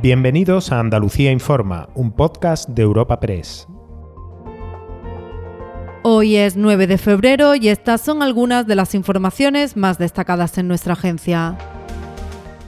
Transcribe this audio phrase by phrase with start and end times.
[0.00, 3.66] Bienvenidos a Andalucía Informa, un podcast de Europa Press.
[6.04, 10.68] Hoy es 9 de febrero y estas son algunas de las informaciones más destacadas en
[10.68, 11.58] nuestra agencia.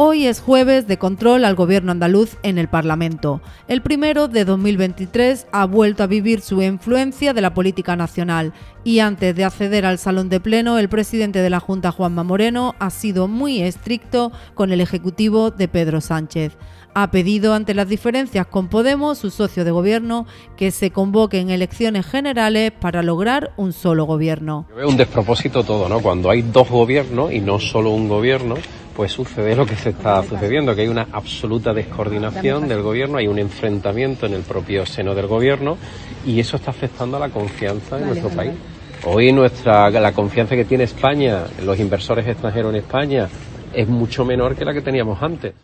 [0.00, 3.42] Hoy es jueves de control al gobierno andaluz en el Parlamento.
[3.66, 8.54] El primero de 2023 ha vuelto a vivir su influencia de la política nacional
[8.84, 12.74] y antes de acceder al salón de pleno, el presidente de la Junta, Juanma Moreno,
[12.78, 16.56] ha sido muy estricto con el Ejecutivo de Pedro Sánchez.
[17.00, 20.26] Ha pedido ante las diferencias con Podemos, su socio de gobierno,
[20.56, 24.66] que se convoquen elecciones generales para lograr un solo gobierno.
[24.70, 26.00] Yo veo un despropósito todo, ¿no?
[26.00, 28.56] Cuando hay dos gobiernos y no solo un gobierno,
[28.96, 33.28] pues sucede lo que se está sucediendo, que hay una absoluta descoordinación del gobierno, hay
[33.28, 35.78] un enfrentamiento en el propio seno del gobierno
[36.26, 38.54] y eso está afectando a la confianza en nuestro país.
[39.04, 43.28] Hoy nuestra la confianza que tiene España, los inversores extranjeros en España,
[43.72, 45.54] es mucho menor que la que teníamos antes.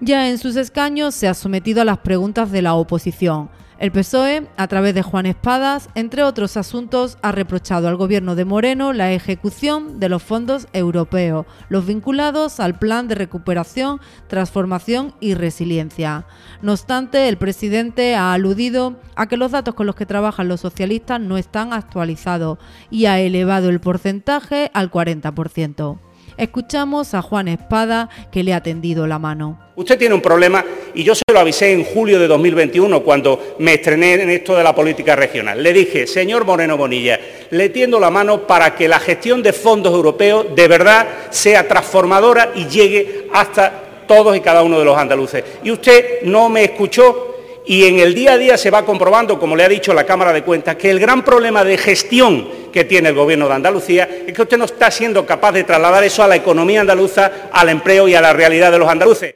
[0.00, 3.50] Ya en sus escaños se ha sometido a las preguntas de la oposición.
[3.80, 8.44] El PSOE, a través de Juan Espadas, entre otros asuntos, ha reprochado al gobierno de
[8.44, 15.34] Moreno la ejecución de los fondos europeos, los vinculados al Plan de Recuperación, Transformación y
[15.34, 16.26] Resiliencia.
[16.60, 20.60] No obstante, el presidente ha aludido a que los datos con los que trabajan los
[20.60, 22.58] socialistas no están actualizados
[22.90, 25.98] y ha elevado el porcentaje al 40%.
[26.38, 29.58] Escuchamos a Juan Espada que le ha tendido la mano.
[29.74, 33.74] Usted tiene un problema y yo se lo avisé en julio de 2021 cuando me
[33.74, 35.60] estrené en esto de la política regional.
[35.60, 37.18] Le dije, señor Moreno Bonilla,
[37.50, 42.52] le tiendo la mano para que la gestión de fondos europeos de verdad sea transformadora
[42.54, 45.42] y llegue hasta todos y cada uno de los andaluces.
[45.64, 47.27] Y usted no me escuchó
[47.66, 50.32] y en el día a día se va comprobando, como le ha dicho la Cámara
[50.32, 54.32] de Cuentas, que el gran problema de gestión que tiene el Gobierno de Andalucía es
[54.32, 58.08] que usted no está siendo capaz de trasladar eso a la economía andaluza, al empleo
[58.08, 59.34] y a la realidad de los andaluces.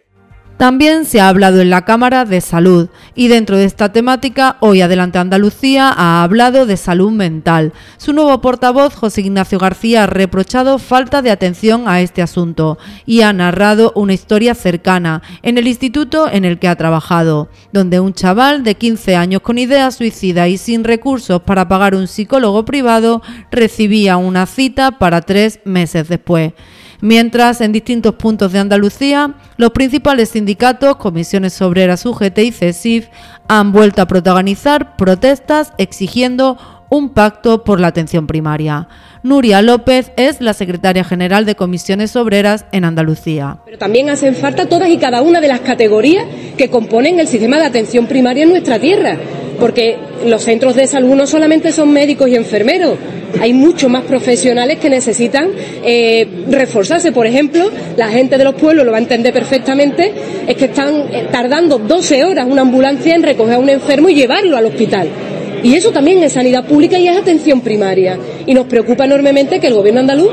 [0.62, 4.80] También se ha hablado en la Cámara de Salud y dentro de esta temática, hoy
[4.80, 7.73] Adelante Andalucía ha hablado de salud mental.
[7.96, 13.22] Su nuevo portavoz, José Ignacio García, ha reprochado falta de atención a este asunto y
[13.22, 18.14] ha narrado una historia cercana en el instituto en el que ha trabajado, donde un
[18.14, 23.20] chaval de 15 años con ideas suicida y sin recursos para pagar un psicólogo privado
[23.51, 26.52] recibía una cita para tres meses después
[27.02, 33.08] mientras en distintos puntos de Andalucía los principales sindicatos, comisiones obreras UGT y CESIF
[33.48, 36.57] han vuelto a protagonizar protestas exigiendo
[36.89, 38.86] un pacto por la atención primaria.
[39.23, 43.58] Nuria López es la secretaria general de Comisiones Obreras en Andalucía.
[43.64, 46.27] Pero también hacen falta todas y cada una de las categorías
[46.57, 49.17] que componen el sistema de atención primaria en nuestra tierra,
[49.58, 52.98] porque los centros de salud no solamente son médicos y enfermeros,
[53.41, 55.51] hay muchos más profesionales que necesitan
[55.85, 57.13] eh, reforzarse.
[57.13, 60.13] Por ejemplo, la gente de los pueblos lo va a entender perfectamente,
[60.47, 64.15] es que están eh, tardando 12 horas una ambulancia en recoger a un enfermo y
[64.15, 65.09] llevarlo al hospital.
[65.63, 68.19] Y eso también es sanidad pública y es atención primaria.
[68.47, 70.31] Y nos preocupa enormemente que el gobierno andaluz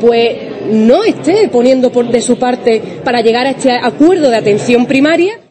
[0.00, 0.36] pues
[0.70, 5.47] no esté poniendo de su parte para llegar a este acuerdo de atención primaria.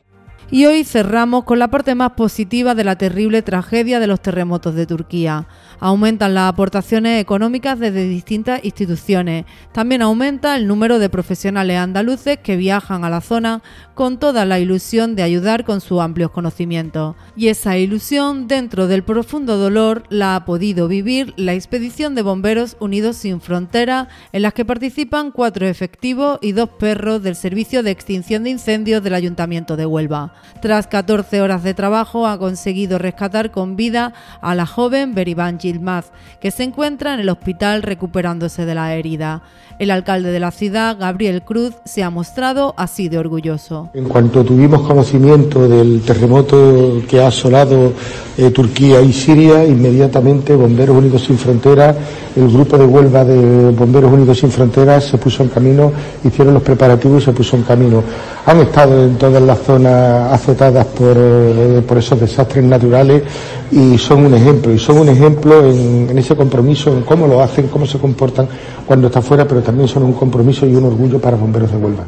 [0.49, 4.75] Y hoy cerramos con la parte más positiva de la terrible tragedia de los terremotos
[4.75, 5.45] de Turquía.
[5.81, 9.43] Aumentan las aportaciones económicas desde distintas instituciones.
[9.73, 13.61] También aumenta el número de profesionales andaluces que viajan a la zona
[13.93, 17.17] con toda la ilusión de ayudar con sus amplios conocimientos.
[17.35, 22.77] Y esa ilusión, dentro del profundo dolor, la ha podido vivir la expedición de Bomberos
[22.79, 27.91] Unidos Sin Frontera, en las que participan cuatro efectivos y dos perros del Servicio de
[27.91, 30.36] Extinción de Incendios del Ayuntamiento de Huelva.
[30.59, 36.11] Tras 14 horas de trabajo, ha conseguido rescatar con vida a la joven Beribán Gilmaz,
[36.39, 39.41] que se encuentra en el hospital recuperándose de la herida.
[39.79, 43.91] El alcalde de la ciudad, Gabriel Cruz, se ha mostrado así de orgulloso.
[43.93, 47.93] En cuanto tuvimos conocimiento del terremoto que ha asolado
[48.37, 51.95] eh, Turquía y Siria, inmediatamente Bomberos Unidos Sin Fronteras,
[52.35, 55.91] el grupo de Huelva de Bomberos Unidos Sin Fronteras se puso en camino,
[56.23, 58.03] hicieron los preparativos y se puso en camino.
[58.47, 63.23] Han estado en todas las zonas azotadas por, eh, por esos desastres naturales
[63.71, 67.67] y son un ejemplo, y son un ejemplo en, ese compromiso, en cómo lo hacen,
[67.67, 68.47] cómo se comportan
[68.85, 72.05] cuando está fuera, pero también son un compromiso y un orgullo para Bomberos de Huelva.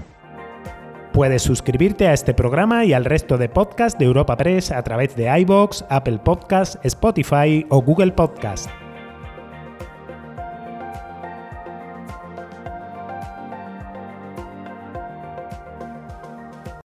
[1.11, 5.15] Puedes suscribirte a este programa y al resto de podcasts de Europa Press a través
[5.15, 8.69] de iBox, Apple Podcasts, Spotify o Google Podcasts.